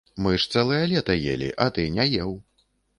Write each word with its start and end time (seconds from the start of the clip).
Мы 0.27 0.31
ж 0.43 0.47
цэлае 0.53 0.79
лета 0.93 1.17
елі, 1.35 1.53
а 1.65 1.71
ты 1.77 1.89
не 2.01 2.11
еў. 2.25 2.39